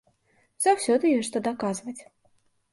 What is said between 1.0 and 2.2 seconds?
ёсць што даказваць.